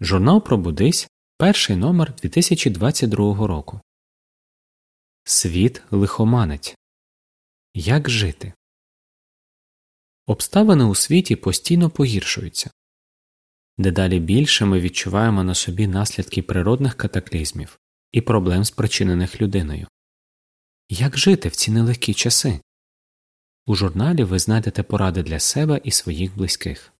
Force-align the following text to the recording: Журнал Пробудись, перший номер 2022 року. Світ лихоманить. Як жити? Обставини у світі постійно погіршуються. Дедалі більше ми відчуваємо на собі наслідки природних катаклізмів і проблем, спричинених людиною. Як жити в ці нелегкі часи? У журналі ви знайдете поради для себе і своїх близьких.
Журнал 0.00 0.40
Пробудись, 0.40 1.08
перший 1.36 1.76
номер 1.76 2.14
2022 2.14 3.46
року. 3.46 3.80
Світ 5.24 5.82
лихоманить. 5.90 6.76
Як 7.74 8.10
жити? 8.10 8.52
Обставини 10.26 10.84
у 10.84 10.94
світі 10.94 11.36
постійно 11.36 11.90
погіршуються. 11.90 12.70
Дедалі 13.78 14.20
більше 14.20 14.64
ми 14.64 14.80
відчуваємо 14.80 15.44
на 15.44 15.54
собі 15.54 15.86
наслідки 15.86 16.42
природних 16.42 16.96
катаклізмів 16.96 17.78
і 18.12 18.20
проблем, 18.20 18.64
спричинених 18.64 19.40
людиною. 19.40 19.88
Як 20.88 21.18
жити 21.18 21.48
в 21.48 21.56
ці 21.56 21.70
нелегкі 21.70 22.14
часи? 22.14 22.60
У 23.66 23.74
журналі 23.74 24.24
ви 24.24 24.38
знайдете 24.38 24.82
поради 24.82 25.22
для 25.22 25.40
себе 25.40 25.80
і 25.84 25.90
своїх 25.90 26.36
близьких. 26.36 26.92